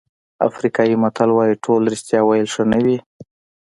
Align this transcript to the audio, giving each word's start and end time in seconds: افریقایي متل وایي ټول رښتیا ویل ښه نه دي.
افریقایي 0.49 0.95
متل 1.03 1.29
وایي 1.33 1.55
ټول 1.65 1.81
رښتیا 1.93 2.19
ویل 2.23 2.47
ښه 2.53 2.63
نه 2.71 2.79
دي. 2.85 2.97